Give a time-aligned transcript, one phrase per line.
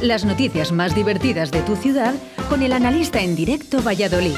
[0.00, 2.14] Las noticias más divertidas de tu ciudad
[2.48, 4.36] con el analista en directo Valladolid.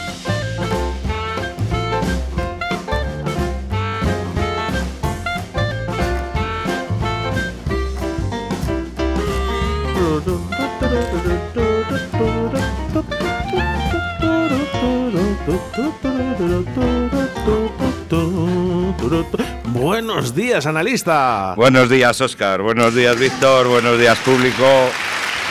[19.64, 21.54] Buenos días, analista.
[21.54, 22.62] Buenos días, Oscar.
[22.62, 23.68] Buenos días, Víctor.
[23.68, 24.64] Buenos días, público.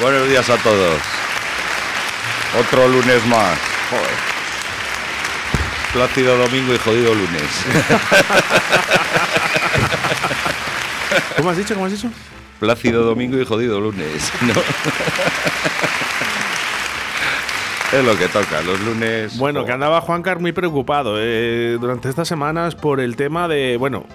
[0.02, 1.02] Buenos días a todos.
[2.58, 3.60] Otro lunes más.
[3.90, 4.10] Joder.
[5.92, 7.66] Plácido domingo y jodido lunes.
[11.36, 11.74] ¿Cómo has dicho?
[11.74, 12.10] ¿Cómo has dicho?
[12.62, 14.32] Plácido domingo y jodido lunes.
[14.42, 14.54] ¿no?
[17.92, 19.38] Es lo que toca, los lunes.
[19.38, 23.78] Bueno, que andaba Juan Carlos muy preocupado eh, durante estas semanas por el tema de,
[23.78, 24.06] bueno,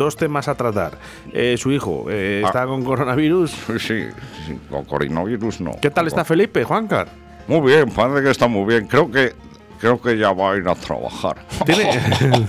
[0.00, 0.98] dos temas a tratar.
[1.32, 2.48] Eh, su hijo eh, Ah.
[2.48, 3.50] está con coronavirus.
[3.78, 4.08] Sí,
[4.46, 5.72] sí, con coronavirus no.
[5.80, 7.14] ¿Qué tal está Felipe, Juan Carlos?
[7.46, 8.86] Muy bien, parece que está muy bien.
[8.86, 9.34] Creo que
[9.80, 11.36] creo que ya va a ir a trabajar.
[11.66, 11.90] ¿Tiene,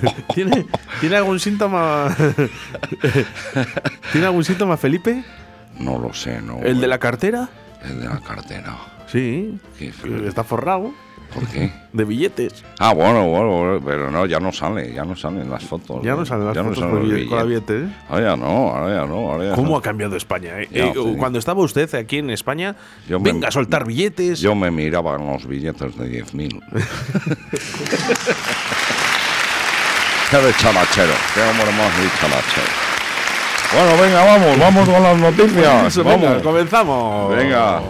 [0.33, 0.65] ¿tiene,
[0.99, 2.15] ¿Tiene algún síntoma?
[4.11, 5.23] ¿Tiene algún síntoma Felipe?
[5.79, 6.59] No lo sé, no.
[6.59, 7.49] ¿El de la cartera?
[7.83, 8.75] El de la cartera.
[9.07, 9.59] Sí.
[10.25, 10.93] Está forrado
[11.33, 11.71] ¿Por qué?
[11.93, 12.63] de billetes.
[12.79, 16.01] Ah, bueno, bueno, bueno, pero no, ya no sale, ya no salen las fotos.
[16.03, 17.81] Ya no salen las Ya fotos salen con, los bille- con la billetes.
[17.81, 18.05] billete, ¿eh?
[18.09, 19.77] Ahora ya no, ahora ya no, ahora ya ¿Cómo no.
[19.77, 20.61] ha cambiado España?
[20.61, 20.67] eh?
[20.71, 21.15] Ya, Eh, sí.
[21.17, 22.75] Cuando estaba usted aquí en España,
[23.09, 24.39] Yo me- venga a soltar billetes.
[24.39, 26.61] Yo me miraba en los billetes de 10.000.
[30.31, 32.67] qué de chalachero, qué hombre más de chalachero.
[33.73, 35.85] Bueno, venga, vamos, vamos con las noticias.
[35.87, 36.43] Eso, venga, vamos.
[36.43, 37.35] comenzamos.
[37.35, 37.81] Venga.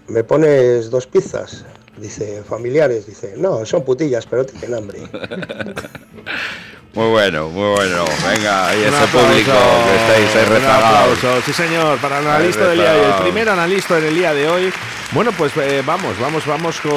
[0.08, 1.66] ¿me pones dos pizzas?
[1.98, 5.00] Dice, familiares, dice, no, son putillas, pero tienen hambre.
[6.96, 8.06] Muy bueno, muy bueno.
[8.26, 11.20] Venga, y Un ese aplauso, público que estáis ahí rezagados.
[11.46, 14.34] sí señor, para el analista del día de hoy, el primer analista en el día
[14.34, 14.74] de hoy.
[15.12, 16.92] Bueno, pues eh, vamos, vamos, vamos con,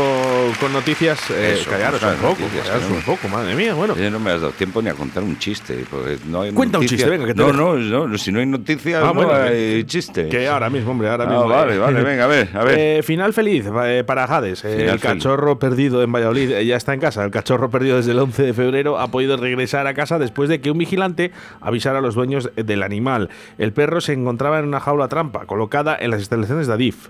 [0.61, 1.19] con noticias.
[1.31, 2.95] Eh, Eso, callaros un poco, noticias, callaros ¿no?
[2.97, 3.95] un poco, madre mía, bueno.
[3.95, 5.85] No me has dado tiempo ni a contar un chiste.
[5.91, 7.77] Porque no hay Cuenta un chiste, venga, que te no, no,
[8.09, 10.29] no, si no hay noticias, Ah, no bueno, hay chiste.
[10.29, 11.49] Que ahora mismo, hombre, ahora Ah, mismo.
[11.49, 11.79] vale, eh.
[11.79, 12.79] vale, venga, a ver, a ver.
[12.79, 14.65] Eh, final feliz eh, para Hades.
[14.65, 17.25] Eh, el cachorro perdido en Valladolid ya está en casa.
[17.25, 20.71] El cachorro perdido desde el 11 de febrero ha podido regresar casa después de que
[20.71, 23.31] un vigilante avisara a los dueños del animal.
[23.59, 27.09] El perro se encontraba en una jaula trampa colocada en las instalaciones de Adif.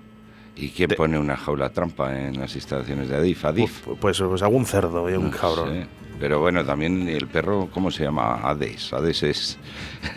[0.58, 3.44] ¿Y quién pone una jaula trampa en las instalaciones de Adif?
[3.44, 3.80] Adif.
[3.84, 5.68] Pues, pues, pues algún cerdo y un No cabrón.
[5.72, 5.86] sé.
[6.18, 8.40] Pero bueno, también el perro, ¿cómo se llama?
[8.42, 8.92] Hades.
[8.92, 9.56] Hades es,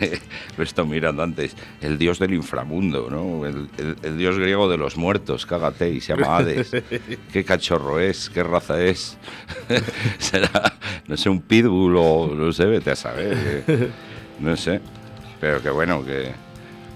[0.56, 3.46] lo he estado mirando antes, el dios del inframundo, ¿no?
[3.46, 6.72] El, el- el dios griego de los muertos, cágate, y se llama Hades.
[7.32, 8.28] ¿Qué cachorro es?
[8.30, 9.16] ¿Qué raza es?
[10.18, 10.74] Será,
[11.06, 13.64] no sé, un pitbull o no sé, vete a saber.
[13.68, 13.88] eh.
[14.40, 14.80] No sé.
[15.40, 16.32] Pero que bueno, que...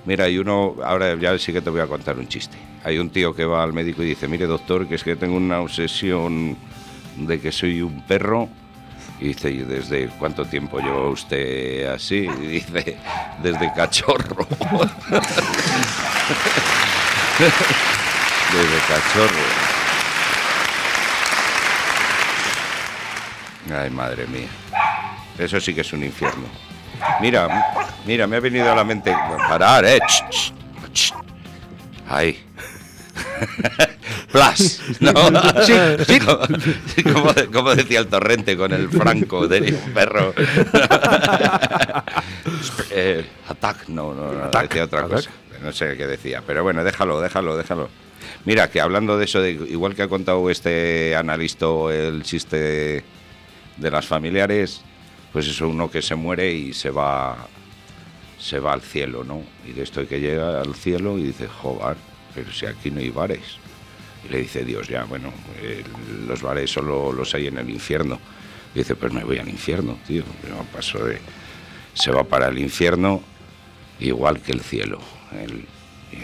[0.04, 2.56] Mira, hay uno, ahora ya sí que te voy a contar un chiste.
[2.86, 5.36] Hay un tío que va al médico y dice, mire doctor, que es que tengo
[5.36, 6.56] una obsesión
[7.16, 8.48] de que soy un perro.
[9.18, 12.28] Y dice, ¿y desde cuánto tiempo lleva usted así?
[12.28, 12.96] Dice,
[13.42, 14.46] desde cachorro.
[18.52, 19.42] desde cachorro.
[23.76, 24.46] Ay, madre mía.
[25.36, 26.46] Eso sí que es un infierno.
[27.20, 27.48] Mira,
[28.06, 29.12] mira, me ha venido a la mente.
[29.48, 29.98] Parar, eh.
[30.92, 31.12] Ch,
[34.32, 34.80] Plus.
[35.00, 35.12] No,
[35.62, 35.72] sí,
[36.06, 40.34] sí, como, como, decía el torrente con el franco de un perro.
[42.98, 45.10] Eh, attack, no, no, no, Attack, decía otra attack.
[45.10, 45.30] cosa.
[45.62, 47.90] No sé qué decía, pero bueno, déjalo, déjalo, déjalo.
[48.46, 53.04] Mira, que hablando de eso, de, igual que ha contado este analista el chiste de,
[53.76, 54.80] de las familiares,
[55.32, 57.36] pues es uno que se muere y se va
[58.38, 59.42] se va al cielo, ¿no?
[59.66, 61.96] Y de esto que llega al cielo y dice, joder,
[62.36, 63.40] pero si aquí no hay bares.
[64.24, 65.82] Y le dice Dios, ya, bueno, eh,
[66.28, 68.20] los bares solo los hay en el infierno.
[68.74, 70.22] Dice, pues me voy al infierno, tío.
[71.94, 73.22] Se va para el infierno
[74.00, 75.00] igual que el cielo.
[75.32, 75.64] El-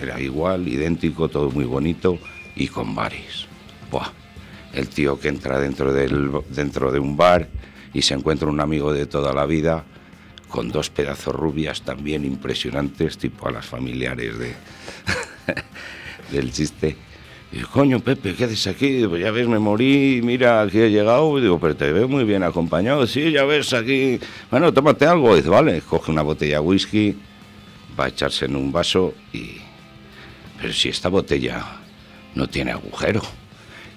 [0.01, 2.19] Era igual, idéntico, todo muy bonito
[2.55, 3.47] y con bares.
[3.91, 4.11] Buah.
[4.73, 7.49] El tío que entra dentro, del, dentro de un bar
[7.93, 9.85] y se encuentra un amigo de toda la vida
[10.49, 14.55] con dos pedazos rubias también impresionantes, tipo a las familiares de,
[16.33, 16.97] del chiste.
[17.53, 18.89] Y coño, Pepe, ¿qué haces aquí?
[18.89, 21.39] Digo, ya ves, me morí, mira, aquí he llegado.
[21.39, 23.07] Y digo, pero te veo muy bien acompañado.
[23.07, 24.19] Sí, ya ves, aquí.
[24.51, 25.37] Bueno, tómate algo.
[25.37, 27.15] Dice, vale, coge una botella de whisky,
[27.99, 29.59] va a echarse en un vaso y.
[30.59, 31.63] Pero si esta botella
[32.35, 33.21] no tiene agujero.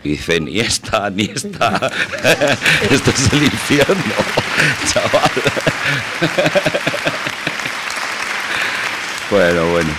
[0.04, 1.78] Y dice, ni esta, ni esta.
[2.92, 3.96] Esto es el infierno,
[4.94, 5.32] chaval.
[9.32, 9.90] bueno, bueno.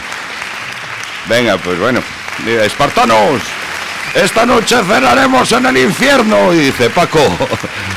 [1.28, 2.00] Venga, pues bueno.
[2.44, 3.42] Mira, espartanos,
[4.14, 6.54] esta noche cenaremos en el infierno.
[6.54, 7.20] Y dice, Paco,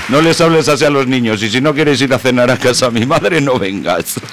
[0.09, 1.41] no les hables así a los niños.
[1.43, 4.19] Y si no quieres ir a cenar a casa a mi madre, no vengas.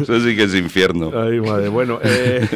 [0.00, 1.10] Eso sí que es infierno.
[1.14, 1.68] Ay, madre.
[1.68, 2.48] Bueno, eh,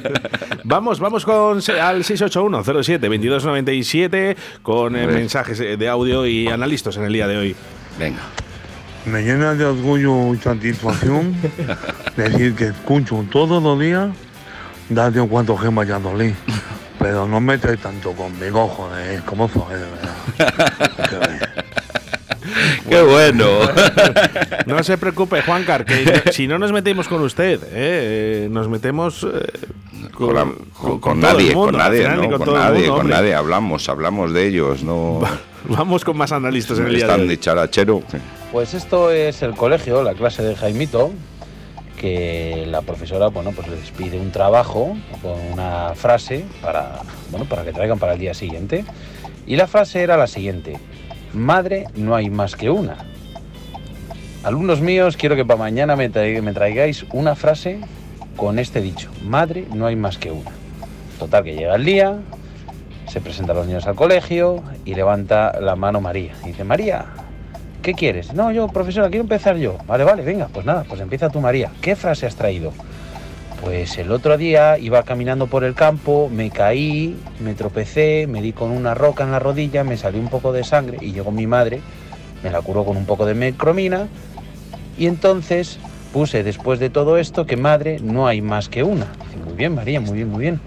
[0.64, 7.12] vamos, vamos con al 681-07-2297 con eh, mensajes eh, de audio y analistas en el
[7.12, 7.54] día de hoy.
[7.98, 8.22] Venga.
[9.04, 11.36] Me llena de orgullo y satisfacción
[12.16, 14.08] decir que escucho todos los días
[14.88, 16.32] Date un cuanto Gema Valladolid.
[16.98, 21.36] Pero no metes tanto conmigo, joder, ¿cómo fue de verdad?
[22.88, 23.46] ¡Qué bueno!
[24.66, 30.08] No se preocupe, Juancar, que si no nos metemos con usted, eh, nos metemos eh,
[30.12, 32.38] Con, la- con- con todo el nadie, mundo, con nadie, final, ¿no?
[32.38, 33.34] Con, nadie, mundo, con nadie.
[33.34, 35.20] Hablamos, hablamos de ellos, no...
[35.68, 37.28] Vamos con más analistas en el día de Están hoy.
[37.28, 38.02] de charachero.
[38.50, 41.12] Pues esto es el colegio, la clase de Jaimito,
[42.66, 47.00] la profesora, bueno, pues les pide un trabajo con una frase para,
[47.30, 48.84] bueno, para que traigan para el día siguiente.
[49.46, 50.78] Y la frase era la siguiente:
[51.32, 52.96] Madre, no hay más que una.
[54.42, 57.80] Alumnos míos, quiero que para mañana me traigáis una frase
[58.36, 60.50] con este dicho: Madre, no hay más que una.
[61.18, 62.18] Total, que llega el día,
[63.08, 66.34] se presentan los niños al colegio y levanta la mano María.
[66.44, 67.06] Y dice: María,
[67.86, 68.34] ¿Qué quieres?
[68.34, 69.78] No, yo, profesora, quiero empezar yo.
[69.86, 71.70] Vale, vale, venga, pues nada, pues empieza tú, María.
[71.80, 72.72] ¿Qué frase has traído?
[73.62, 78.52] Pues el otro día iba caminando por el campo, me caí, me tropecé, me di
[78.52, 81.46] con una roca en la rodilla, me salió un poco de sangre y llegó mi
[81.46, 81.80] madre,
[82.42, 84.08] me la curó con un poco de mecromina
[84.98, 85.78] y entonces
[86.12, 89.06] puse después de todo esto que madre no hay más que una.
[89.44, 90.60] Muy bien, María, muy bien, muy bien.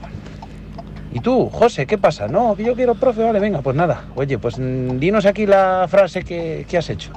[1.12, 2.28] ¿Y tú, José, qué pasa?
[2.28, 4.04] No, yo quiero profe, vale, venga, pues nada.
[4.16, 7.12] Oye, pues mm, dinos aquí la frase que, que has hecho.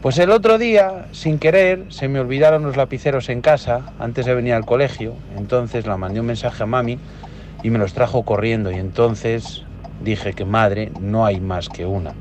[0.00, 4.34] Pues el otro día, sin querer, se me olvidaron los lapiceros en casa antes de
[4.34, 5.14] venir al colegio.
[5.36, 6.98] Entonces la mandé un mensaje a mami
[7.62, 8.70] y me los trajo corriendo.
[8.70, 9.64] Y entonces
[10.02, 12.12] dije que madre no hay más que una.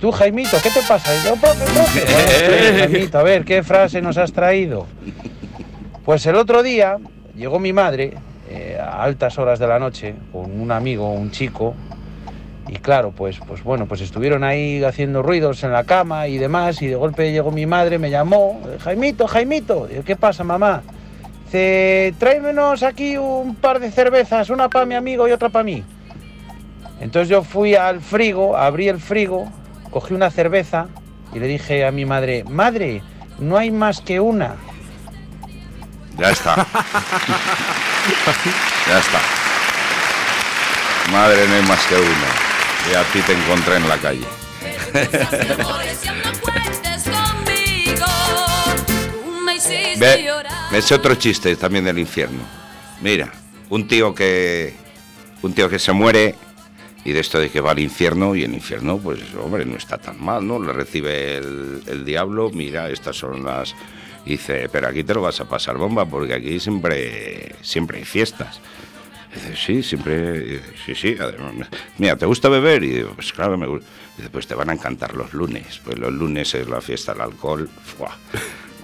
[0.00, 1.10] Tú, Jaimito, ¿qué te pasa?
[1.16, 2.04] Y yo, profe, profe.
[2.70, 4.86] "Bueno, Jaimito, a ver, ¿qué frase nos has traído?
[6.04, 6.98] Pues el otro día
[7.34, 8.14] llegó mi madre
[8.84, 11.74] a altas horas de la noche con un amigo, un chico,
[12.68, 16.80] y claro, pues, pues bueno, pues estuvieron ahí haciendo ruidos en la cama y demás,
[16.82, 20.82] y de golpe llegó mi madre, me llamó, Jaimito, Jaimito, ¿qué pasa, mamá?
[21.54, 25.84] Dice, tráemenos aquí un par de cervezas, una para mi amigo y otra para mí.
[27.00, 29.48] Entonces yo fui al frigo, abrí el frigo,
[29.92, 30.88] cogí una cerveza
[31.32, 33.02] y le dije a mi madre, madre,
[33.38, 34.56] no hay más que una.
[36.18, 36.66] Ya está.
[38.88, 39.20] ya está.
[41.12, 42.90] Madre, no hay más que una.
[42.90, 44.26] Y a ti te encontré en la calle.
[49.96, 50.28] Ve,
[50.72, 52.40] me sé otro chiste también del infierno.
[53.00, 53.32] Mira,
[53.70, 54.74] un tío que
[55.42, 56.34] un tío que se muere
[57.04, 59.98] y de esto de que va al infierno y el infierno, pues hombre, no está
[59.98, 60.58] tan mal, ¿no?
[60.58, 63.74] Le recibe el, el diablo, mira, estas son las
[64.32, 68.60] dice, pero aquí te lo vas a pasar bomba porque aquí siempre siempre hay fiestas.
[69.34, 71.16] Dice, sí, siempre, sí, sí,
[71.98, 72.84] mira, ¿te gusta beber?
[72.84, 73.86] Y digo, pues claro, me gusta.
[74.16, 75.80] Dice, pues te van a encantar los lunes.
[75.84, 78.16] Pues los lunes es la fiesta del alcohol, ¡fua!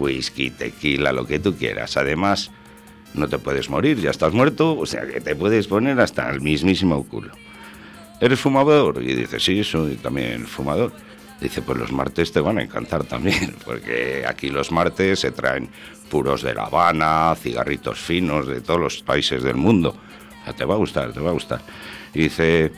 [0.01, 1.97] whisky, tequila, lo que tú quieras.
[1.97, 2.51] Además,
[3.15, 6.41] no te puedes morir, ya estás muerto, o sea que te puedes poner hasta el
[6.41, 7.33] mismísimo culo.
[8.21, 9.03] ¿Eres fumador?
[9.03, 10.93] Y dice, sí, soy también fumador.
[11.41, 15.71] Dice, pues los martes te van a encantar también, porque aquí los martes se traen
[16.11, 19.97] puros de La Habana, cigarritos finos de todos los países del mundo.
[20.41, 21.61] O sea, te va a gustar, te va a gustar.
[22.13, 22.73] Dice,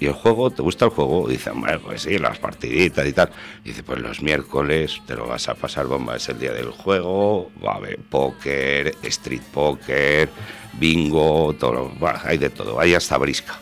[0.00, 0.50] ¿y el juego?
[0.50, 1.28] ¿Te gusta el juego?
[1.28, 3.30] Dice, hombre, pues sí, las partiditas y tal.
[3.62, 7.50] Dice, pues los miércoles te lo vas a pasar bomba, es el día del juego,
[7.64, 10.28] va a haber póker, street póker,
[10.72, 13.58] bingo, todo, bah, hay de todo, hay hasta brisca.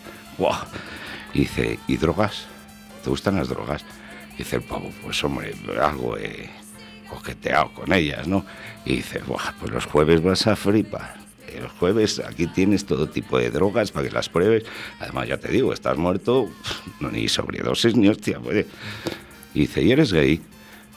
[1.34, 2.46] Y dice, ¿y drogas?
[3.04, 3.84] ¿Te gustan las drogas?
[4.38, 6.48] Dice el pavo, pues hombre, algo he
[7.08, 8.44] coqueteado con ellas, ¿no?
[8.84, 11.22] Y dice, Buah, pues los jueves vas a flipar.
[11.60, 14.64] Los jueves aquí tienes todo tipo de drogas para que las pruebes.
[15.00, 16.48] Además, ya te digo, estás muerto,
[17.00, 18.66] ni sobredosis ni hostia, puede.
[19.52, 20.40] Y dice, ¿y eres gay?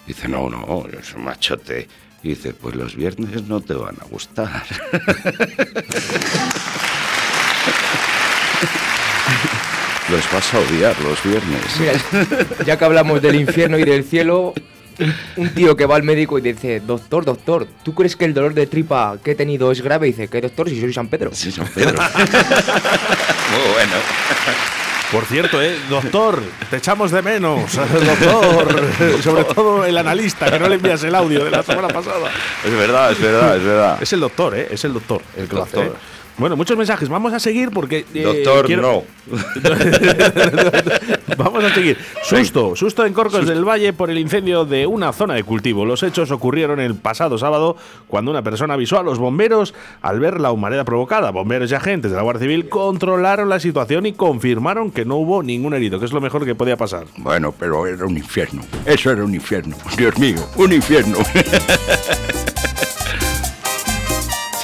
[0.08, 1.88] Dice, no, no, yo soy machote.
[2.24, 4.64] Y dice, pues los viernes no te van a gustar.
[10.10, 11.62] los vas a odiar los viernes.
[11.80, 11.94] Mira,
[12.66, 14.54] ya que hablamos del infierno y del cielo,
[15.38, 18.54] un, tío que va al médico y dice, doctor, doctor, ¿tú crees que el dolor
[18.54, 20.08] de tripa que he tenido es grave?
[20.08, 20.70] Y dice, ¿qué doctor?
[20.70, 21.32] Si soy San Pedro.
[21.34, 21.94] Sí, San Pedro.
[21.94, 23.94] Muy bueno.
[25.12, 25.78] Por cierto, ¿eh?
[25.90, 29.22] doctor, te echamos de menos, doctor.
[29.22, 32.32] Sobre todo el analista, que no le envías el audio de la semana pasada.
[32.64, 33.98] Es verdad, es verdad, es verdad.
[34.02, 34.68] Es el doctor, ¿eh?
[34.72, 35.96] Es el doctor el que lo hace, Doctor.
[35.96, 36.16] ¿eh?
[36.38, 37.08] Bueno, muchos mensajes.
[37.10, 38.06] Vamos a seguir porque.
[38.14, 39.04] eh, Doctor, quiero- no.
[41.38, 41.98] Vamos a seguir.
[42.24, 45.86] Susto, susto en Corcos del Valle por el incendio de una zona de cultivo.
[45.86, 47.78] Los hechos ocurrieron el pasado sábado
[48.08, 51.32] cuando una persona avisó a los bomberos al ver la humareda provocada.
[51.32, 55.44] Bomberos y agentes de la Guardia Civil controlaron la situación y confirmaron que no hubo
[55.44, 57.06] ningún herido, que es lo mejor que podía pasar.
[57.18, 58.62] Bueno, pero era un infierno.
[58.86, 59.76] Eso era un infierno.
[59.98, 61.18] Dios mío, un infierno.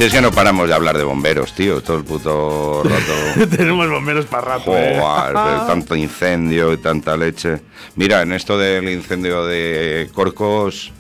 [0.01, 3.49] Si es que no paramos de hablar de bomberos, tío, todo el puto rato.
[3.55, 4.75] Tenemos bomberos para rato.
[4.75, 4.99] ¿eh?
[4.99, 5.33] Joder,
[5.67, 7.61] tanto incendio y tanta leche.
[7.97, 10.91] Mira, en esto del incendio de Corcos,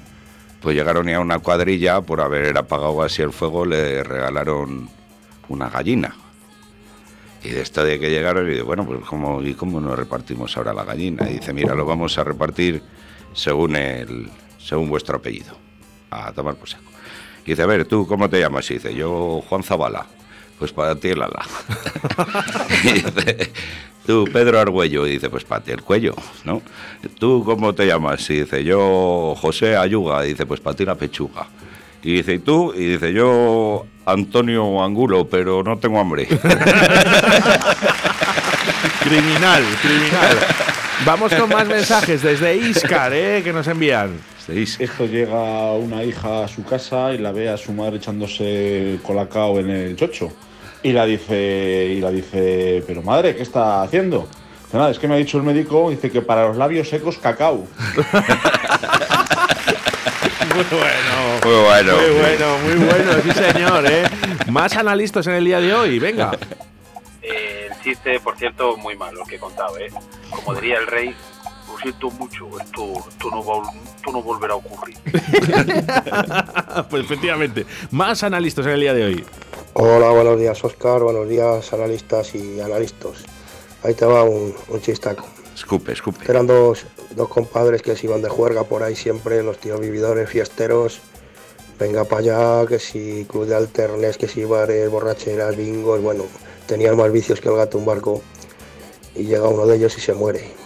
[0.61, 4.87] pues llegaron ya una cuadrilla por haber apagado así el fuego, le regalaron
[5.47, 6.15] una gallina.
[7.43, 10.55] Y de esto de que llegaron, y digo, bueno, pues ¿cómo, ¿y cómo nos repartimos
[10.57, 11.27] ahora la gallina?
[11.27, 12.83] Y dice, mira, lo vamos a repartir
[13.33, 14.29] según, el,
[14.59, 15.57] según vuestro apellido.
[16.11, 16.91] A tomar por saco.
[17.45, 18.69] Y dice, a ver, ¿tú cómo te llamas?
[18.71, 20.05] Y dice, yo Juan Zabala.
[20.59, 21.43] Pues para ti el ala.
[22.83, 23.51] y dice,
[24.05, 25.07] tú Pedro Argüello.
[25.07, 26.61] Y dice, pues para ti el cuello, ¿no?
[27.17, 28.29] ¿Tú cómo te llamas?
[28.29, 30.23] Y dice, yo José Ayuga.
[30.25, 31.47] Y dice, pues para ti la pechuga.
[32.03, 32.73] Y dice, ¿y tú?
[32.75, 36.27] Y dice, yo Antonio Angulo, pero no tengo hambre.
[39.03, 40.37] Criminal, criminal.
[41.05, 43.41] Vamos con más mensajes desde Iscar, ¿eh?
[43.43, 44.11] Que nos envían.
[44.45, 44.77] ¿Seis?
[44.79, 49.59] Esto llega una hija a su casa y la ve a su madre echándose colacao
[49.59, 50.31] en el chocho.
[50.81, 54.27] Y la dice, y la dice, pero madre, ¿qué está haciendo?
[54.65, 57.19] Dice, nada, es que me ha dicho el médico, dice que para los labios secos
[57.19, 57.67] cacao.
[60.55, 61.39] Muy bueno.
[61.43, 61.95] Muy bueno.
[61.95, 64.03] Muy bueno, muy bueno, sí señor, ¿eh?
[64.49, 66.31] Más analistas en el día de hoy, venga.
[67.21, 69.89] Eh, el chiste, por cierto, muy malo que he contado, ¿eh?
[70.29, 71.15] Como diría el rey,
[71.81, 74.97] siento mucho, esto, esto, no, va, esto no volverá a ocurrir.
[76.89, 79.25] pues efectivamente, más analistas en el día de hoy.
[79.73, 83.23] Hola, buenos días Oscar, buenos días analistas y analistas.
[83.83, 85.25] Ahí te va un, un chistaco.
[85.55, 86.19] Escupe, escupe.
[86.29, 86.85] Eran dos,
[87.15, 90.99] dos compadres que se iban de juerga por ahí siempre, los tíos vividores, fiesteros.
[91.79, 96.25] Venga para allá, que si club de alternes, que si bares, borracheras, bingos, bueno,
[96.67, 98.21] tenían más vicios que el gato un barco.
[99.15, 100.60] Y llega uno de ellos y se muere.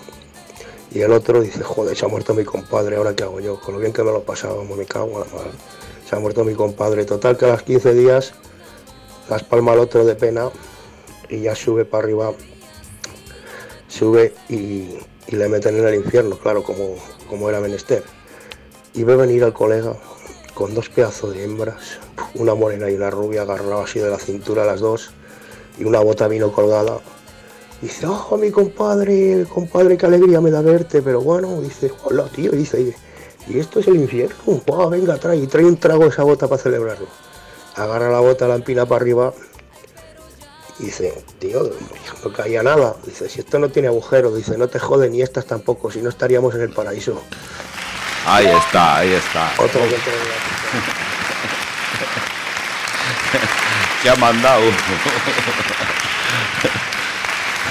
[0.96, 3.60] Y el otro dice, joder, se ha muerto mi compadre, ¿ahora qué hago yo?
[3.60, 5.44] Con lo bien que me lo pasábamos, me cago en la.
[6.10, 7.04] Se ha muerto mi compadre.
[7.04, 8.34] Total que a las 15 días
[9.30, 10.50] las palma al otro de pena
[11.28, 12.32] y ya sube para arriba,
[13.90, 14.98] sube y,
[15.28, 16.96] le meten en el infierno, claro, como,
[17.30, 18.02] como era menester.
[18.94, 19.98] Y ve venir al colega
[20.54, 22.00] con dos pedazos de hembras,
[22.36, 25.12] una morena y una rubia agarradas así de la cintura las dos,
[25.78, 27.00] y una bota vino colgada.
[27.82, 32.52] Dice, oh, mi compadre, compadre, qué alegría me da verte, pero bueno, dice, hola, tío,
[32.52, 32.96] dice,
[33.48, 36.62] y esto es el infierno, venga, trae, y trae un trago de esa bota para
[36.62, 37.08] celebrarlo.
[37.76, 39.34] Agarra la bota, la empina para arriba,
[40.80, 41.72] y dice, tío,
[42.24, 42.96] no caía nada.
[43.06, 46.10] Dice, si esto no tiene agujero, dice, no te joden ni estas tampoco, si no
[46.10, 47.22] estaríamos en el paraíso.
[48.26, 49.54] Ahí está, ahí está.
[49.58, 49.96] Otro que
[54.04, 54.64] ¿Qué ha mandado?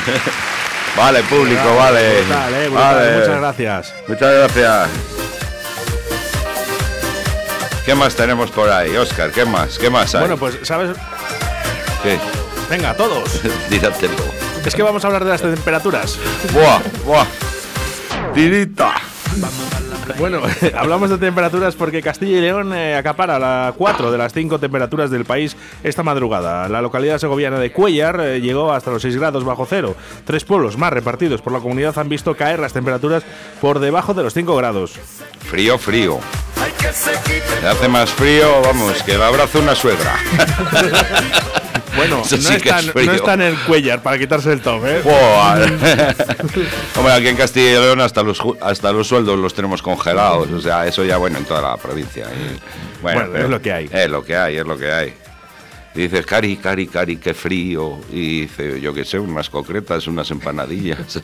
[0.97, 2.21] vale, público, vale.
[2.23, 3.19] Brutal, eh, brutal, Vale.
[3.19, 3.95] Muchas gracias.
[4.09, 4.89] Muchas gracias.
[7.85, 9.31] ¿Qué más tenemos por ahí, Oscar?
[9.31, 9.79] ¿Qué más?
[9.79, 10.21] ¿Qué más hay?
[10.21, 10.97] Bueno, pues, ¿sabes?
[12.03, 12.19] ¿Qué?
[12.71, 13.43] Venga, todos.
[13.71, 14.15] Díratelo.
[14.65, 16.19] Es que vamos a hablar de las temperaturas.
[16.53, 16.81] ¡Buah!
[17.05, 17.27] ¡Buah!
[18.33, 18.95] ¡Tirita!
[20.19, 20.41] Bueno,
[20.77, 25.11] hablamos de temperaturas porque Castilla y León eh, acapara la cuatro de las cinco temperaturas
[25.11, 26.69] del país esta madrugada.
[26.69, 29.95] La localidad segoviana de Cuellar eh, llegó hasta los 6 grados bajo cero.
[30.25, 33.23] Tres pueblos más repartidos por la comunidad han visto caer las temperaturas
[33.61, 34.93] por debajo de los 5 grados.
[35.41, 36.19] Frío, frío.
[36.93, 40.17] Se hace más frío, vamos, que el abrazo una suegra.
[42.09, 44.85] Bueno, Eso no, sí está, es no está en el cuellar para quitarse el top,
[44.85, 45.03] ¿eh?
[46.97, 50.51] Hombre, aquí en Castilla y León hasta los, hasta los sueldos los tenemos congelados.
[50.51, 52.27] O sea, eso ya, bueno, en toda la provincia.
[52.27, 52.61] Y,
[53.03, 53.89] bueno, Bueno, es lo que hay.
[53.91, 55.15] Es lo que hay, es lo que hay.
[55.95, 58.01] Y dices, cari, cari, cari, qué frío.
[58.11, 60.99] Y dice, yo qué sé, unas concretas, unas empanadillas.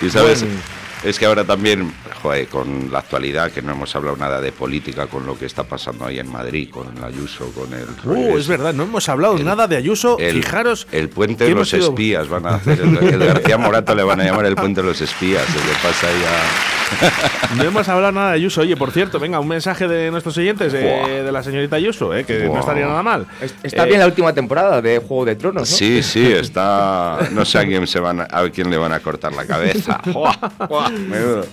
[0.00, 0.60] y sabes, Bueno.
[1.04, 5.06] es que ahora también, joder, con la actualidad, que no hemos hablado nada de política,
[5.06, 7.86] con lo que está pasando ahí en Madrid, con el Ayuso, con el...
[8.04, 10.18] Uh, es verdad, no hemos hablado El- nada de Ayuso.
[10.18, 10.86] El, Fijaros.
[10.92, 12.80] el puente de los sido- espías van a hacer.
[12.80, 15.42] El, el García Morato le van a llamar el puente de los espías.
[15.48, 16.78] El que pasa ahí a-
[17.56, 18.62] No hemos hablado nada de Ayuso.
[18.62, 22.24] Oye, por cierto, venga, un mensaje de nuestros oyentes eh, de la señorita Ayuso, eh,
[22.24, 22.60] que no Buah.
[22.60, 23.26] estaría nada mal.
[23.40, 25.76] Es- Está Eh, bien la última temporada de Juego de Tronos, ¿no?
[25.76, 27.18] Sí, sí, está.
[27.32, 30.00] No sé a quién se van a, a quién le van a cortar la cabeza.
[30.06, 30.34] Buah,
[30.68, 31.44] buah, menudo.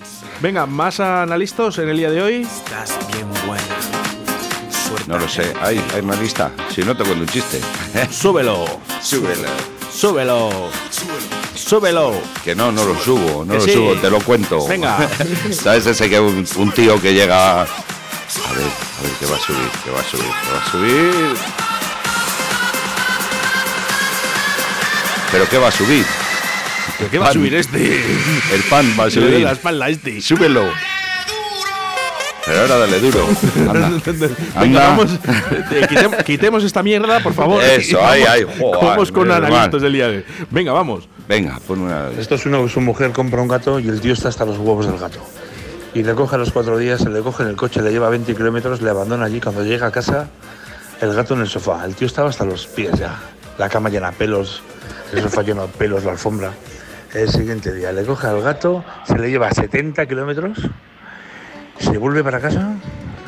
[0.55, 2.47] Venga, más analistas en el día de hoy.
[5.05, 5.53] No lo sé.
[5.59, 6.49] Hay, hay una lista.
[6.73, 7.59] Si no, te cuento un chiste.
[8.09, 8.65] Súbelo,
[9.03, 9.49] Súbelo.
[9.93, 10.69] súbelo,
[11.55, 12.13] súbelo.
[12.41, 13.73] Que no, no lo subo, no Que lo sí.
[13.73, 14.65] subo, te lo cuento.
[14.65, 14.97] Venga.
[15.51, 17.63] ¿Sabes ese que un, un tío que llega.
[17.63, 20.71] A ver, a ver, que va a subir, que va a subir, que va a
[20.71, 21.37] subir.
[25.33, 26.05] ¿Pero qué va a subir?
[26.97, 27.95] ¿Pero qué va a subir este?
[28.53, 29.43] El pan va a Le doy subir.
[29.45, 30.21] la espalda este.
[30.21, 30.63] Súbelo.
[32.45, 33.27] Pero ahora dale duro.
[33.69, 33.89] Anda.
[34.05, 34.87] Venga, Anda.
[34.89, 35.11] vamos.
[35.71, 37.63] eh, quitem- quitemos esta mierda, por favor.
[37.63, 40.25] Eso, vamos- ahí, joder, Vamos con analistas del día de.
[40.51, 41.09] Venga, vamos.
[41.27, 42.09] Venga, pon una.
[42.19, 44.57] Esto es uno que su mujer compra un gato y el tío está hasta los
[44.59, 45.19] huevos del gato.
[45.95, 48.09] Y le coge a los cuatro días, se le coge en el coche, le lleva
[48.09, 49.39] 20 kilómetros, le abandona allí.
[49.41, 50.27] Cuando llega a casa,
[51.01, 51.83] el gato en el sofá.
[51.85, 53.17] El tío estaba hasta los pies ya.
[53.57, 54.61] La cama llena de pelos,
[55.13, 56.51] el sofá lleno de pelos, la alfombra.
[57.15, 60.69] El siguiente día le coge al gato, se le lleva 70 kilómetros,
[61.79, 62.73] se vuelve para casa,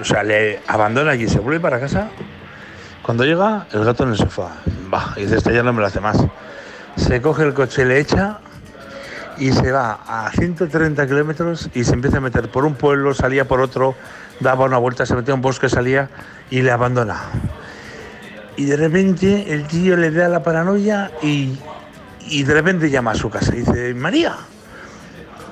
[0.02, 2.10] o sea, le abandona allí, se vuelve para casa.
[3.02, 4.58] Cuando llega, el gato en el sofá.
[4.94, 6.18] Va, y dice, este ya no me lo hace más.
[6.98, 8.40] Se coge el coche, le echa
[9.38, 13.48] y se va a 130 kilómetros y se empieza a meter por un pueblo, salía
[13.48, 13.96] por otro,
[14.42, 16.10] daba una vuelta, se metía en un bosque, salía
[16.50, 17.22] y le abandona.
[18.58, 21.58] Y de repente el tío le da la paranoia y,
[22.30, 24.36] y de repente llama a su casa y dice, María,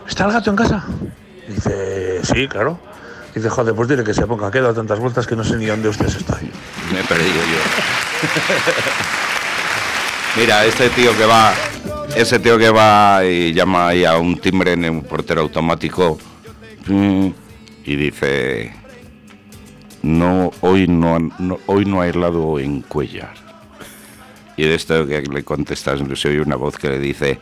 [0.07, 0.83] ¿está el gato en casa?
[1.47, 2.79] Dice, sí, claro.
[3.33, 5.57] Dice, joder, pues dile que se ponga, que he dado tantas vueltas que no sé
[5.57, 6.39] ni dónde ustedes están.
[6.93, 7.59] Me he perdido yo.
[10.41, 11.53] Mira, este tío que va.
[12.15, 16.17] Ese tío que va y llama ahí a un timbre en un portero automático.
[16.87, 17.27] mm,
[17.85, 18.73] Y dice.
[20.01, 23.33] No, hoy no, no- hoy no ha helado en Cuellar.
[24.57, 27.39] Y de esto que le contestas, se oye una voz que le dice.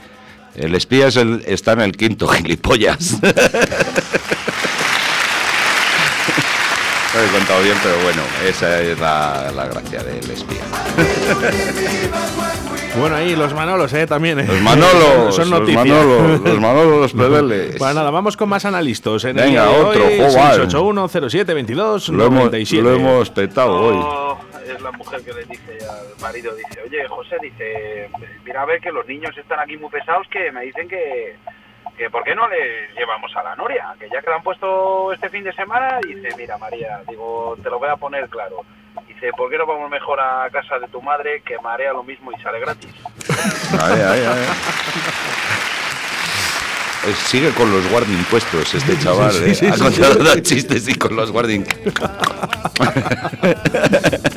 [0.56, 3.17] El espía es el- está en el quinto, gilipollas.
[7.13, 10.63] No lo he contado bien, pero bueno, esa es la, la gracia del espía.
[12.95, 14.39] Bueno, ahí los Manolos, eh, también.
[14.39, 14.45] eh.
[14.47, 15.84] Los Manolos, Son los noticias.
[15.88, 17.80] Manolos, los Manolos, los pebeles.
[17.80, 19.23] Bueno, nada, vamos con más analistas.
[19.23, 20.32] En el Venga, de otro, hoy, joder.
[20.69, 22.84] 681 07 22 Lo hemos, 97.
[22.84, 24.38] lo hemos petado hoy.
[24.65, 28.10] Es la mujer que le dice al marido, dice, oye, José, dice,
[28.45, 31.36] mira a ver que los niños están aquí muy pesados que me dicen que,
[31.97, 33.93] que ¿por qué no les llevamos a la Noria?
[33.99, 37.69] Que ya que la han puesto este fin de semana, dice, mira María, digo, te
[37.69, 38.62] lo voy a poner claro.
[39.08, 42.32] Dice, ¿por qué no vamos mejor a casa de tu madre que marea lo mismo
[42.32, 42.93] y sale gratis?
[47.28, 49.56] Sigue con los guardia impuestos este chaval, sí, ¿eh?
[49.56, 50.42] sí, ha sí, contado sí.
[50.42, 51.62] chistes y con los guardia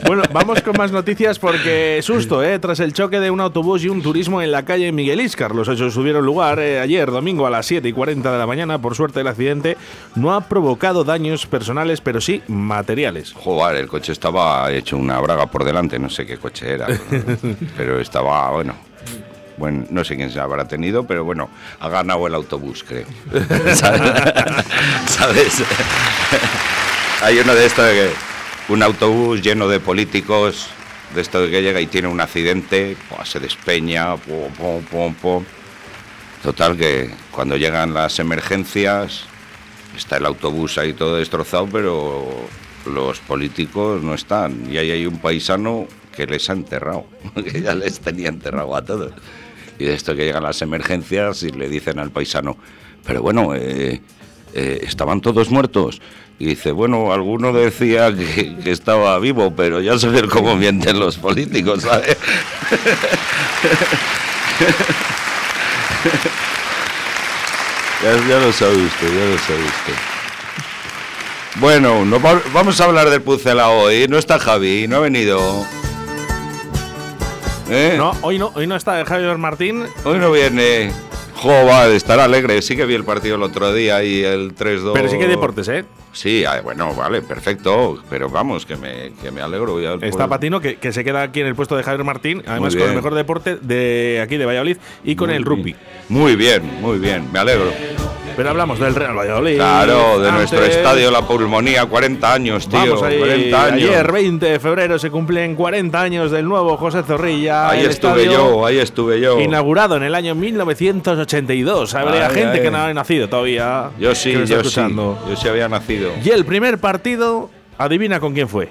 [0.07, 2.59] Bueno, vamos con más noticias porque susto, ¿eh?
[2.59, 5.55] Tras el choque de un autobús y un turismo en la calle Miguel Íscar.
[5.55, 8.81] Los hechos tuvieron lugar eh, ayer, domingo, a las 7 y 40 de la mañana.
[8.81, 9.77] Por suerte, el accidente
[10.17, 13.33] no ha provocado daños personales, pero sí materiales.
[13.33, 17.25] Joder, el coche estaba hecho una braga por delante, no sé qué coche era, pero,
[17.77, 18.75] pero estaba, bueno,
[19.57, 21.49] bueno, no sé quién se habrá tenido, pero bueno,
[21.81, 23.07] ha ganado el autobús, creo.
[25.07, 25.63] ¿Sabes?
[27.23, 28.11] Hay uno de estos de que
[28.73, 30.69] un autobús lleno de políticos,
[31.15, 35.15] de esto de que llega y tiene un accidente, buah, se despeña, pum, pum, pum,
[35.15, 35.45] pum.
[36.43, 39.25] Total que cuando llegan las emergencias,
[39.97, 42.27] está el autobús ahí todo destrozado, pero
[42.87, 44.71] los políticos no están.
[44.71, 48.85] Y ahí hay un paisano que les ha enterrado, que ya les tenía enterrado a
[48.85, 49.13] todos.
[49.79, 52.57] Y de esto que llegan las emergencias y le dicen al paisano,
[53.05, 54.01] pero bueno, eh,
[54.55, 56.01] eh, estaban todos muertos.
[56.39, 61.83] Y dice, bueno, alguno decía que, estaba vivo, pero ya sabes cómo mienten los políticos,
[61.83, 62.17] ¿sabes?
[68.03, 69.95] ya, ya lo sabe usted, ya lo sabe usted.
[71.57, 74.07] Bueno, no va- vamos a hablar del Pucela hoy.
[74.09, 75.65] No está Javi, no ha venido.
[77.69, 77.95] ¿Eh?
[77.97, 79.85] No, hoy no, hoy no está Javier Martín.
[80.05, 80.93] Hoy no viene.
[81.35, 82.63] Jo, va, estará alegre.
[82.63, 84.93] Sí que vi el partido el otro día y el 3-2.
[84.95, 85.85] Pero sí que hay deportes, ¿eh?
[86.13, 88.03] Sí, ah, bueno, vale, perfecto.
[88.09, 89.81] Pero vamos, que me, que me alegro.
[89.81, 92.75] Ya, Está Patino, que, que se queda aquí en el puesto de Javier Martín, además
[92.75, 95.77] con el mejor deporte de aquí de Valladolid y con muy el rugby.
[96.09, 97.71] Muy bien, muy bien, me alegro.
[98.37, 99.57] Pero hablamos del Real Valladolid.
[99.57, 102.79] Claro, de nuestro estadio La Pulmonía, 40 años, tío.
[102.79, 103.89] Vamos ahí, 40 años.
[103.91, 107.71] ayer, 20 de febrero, se cumplen 40 años del nuevo José Zorrilla.
[107.71, 109.41] ahí estuve yo, ahí estuve yo.
[109.41, 111.95] Inaugurado en el año 1982.
[111.95, 112.63] Habría Ay, gente ay.
[112.63, 113.91] que no había nacido todavía.
[113.99, 115.19] Yo sí, yo escuchando.
[115.25, 115.31] sí.
[115.31, 116.11] Yo sí había nacido.
[116.23, 118.69] Y el primer partido, adivina con quién fue.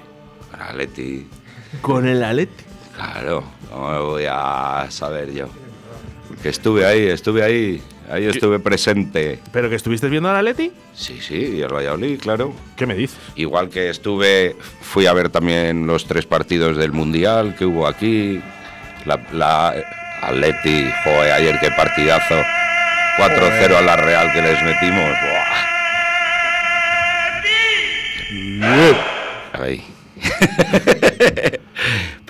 [0.58, 1.26] Atleti.
[1.80, 2.64] Con el Atleti.
[2.94, 5.46] Claro, no me voy a saber yo.
[6.42, 7.82] Que estuve ahí, estuve ahí.
[8.10, 9.40] Ahí estuve presente.
[9.52, 10.72] ¿Pero que estuviste viendo al Atleti?
[10.94, 12.54] Sí, sí, y el Valladolid, claro.
[12.76, 13.18] ¿Qué me dices?
[13.34, 18.40] Igual que estuve, fui a ver también los tres partidos del Mundial que hubo aquí.
[19.04, 19.74] La, la
[20.22, 22.36] Atleti, joder, ayer qué partidazo.
[23.18, 25.10] 4-0 a la Real que les metimos.
[28.60, 29.62] Buah.
[29.62, 29.82] Ahí.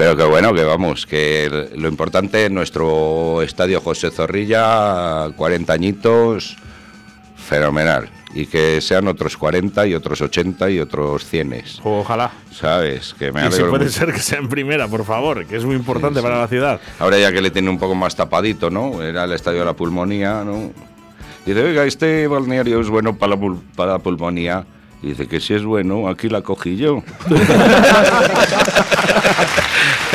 [0.06, 6.56] Pero que bueno, que vamos, que lo importante, nuestro estadio José Zorrilla, 40 añitos,
[7.36, 8.08] fenomenal.
[8.32, 11.60] Y que sean otros 40 y otros 80 y otros 100.
[11.82, 12.30] Ojalá.
[12.52, 13.16] ¿Sabes?
[13.18, 13.98] Que me Y si puede mucho.
[13.98, 16.78] ser que sea en primera, por favor, que es muy importante para la ciudad.
[17.00, 19.02] Ahora ya que le tiene un poco más tapadito, ¿no?
[19.02, 20.70] Era el estadio de la pulmonía, ¿no?
[21.44, 24.64] Dice, oiga, este balneario es bueno para la, pul- para la pulmonía.
[25.02, 27.02] Y dice que si es bueno, aquí la cogí yo.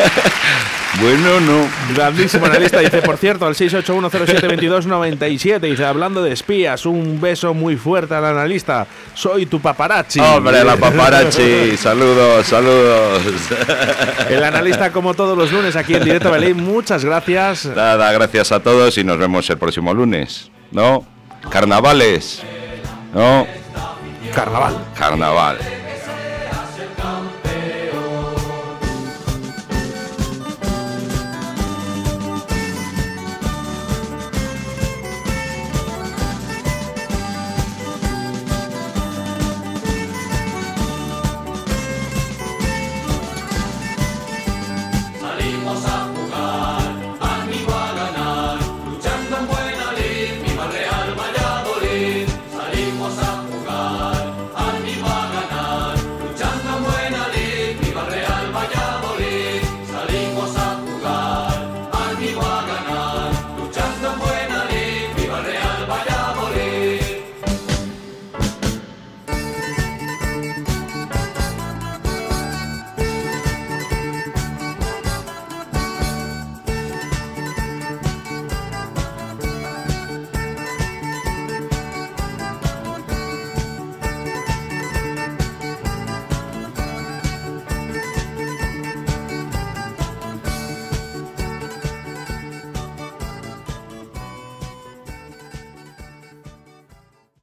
[1.02, 1.68] bueno, no.
[1.94, 8.16] Grandísimo analista, dice, por cierto, al 681072297, dice, hablando de espías, un beso muy fuerte
[8.16, 10.20] al analista, soy tu paparazzi.
[10.20, 13.22] Hombre, la paparazzi, saludos, saludos.
[14.30, 17.66] El analista, como todos los lunes, aquí en Directo Belén, muchas gracias.
[17.66, 20.50] Nada, gracias a todos y nos vemos el próximo lunes.
[20.72, 21.06] ¿No?
[21.50, 22.42] Carnavales.
[23.14, 23.46] ¿No?
[24.34, 24.78] Carnaval.
[24.98, 25.58] Carnaval.